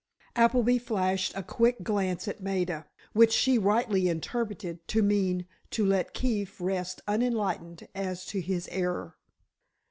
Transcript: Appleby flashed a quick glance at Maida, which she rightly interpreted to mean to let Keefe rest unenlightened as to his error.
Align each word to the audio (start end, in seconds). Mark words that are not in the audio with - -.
Appleby 0.35 0.79
flashed 0.79 1.31
a 1.35 1.43
quick 1.43 1.83
glance 1.83 2.27
at 2.27 2.41
Maida, 2.41 2.87
which 3.13 3.31
she 3.31 3.59
rightly 3.59 4.09
interpreted 4.09 4.87
to 4.87 5.03
mean 5.03 5.45
to 5.69 5.85
let 5.85 6.15
Keefe 6.15 6.59
rest 6.59 7.01
unenlightened 7.07 7.87
as 7.93 8.25
to 8.25 8.41
his 8.41 8.67
error. 8.69 9.15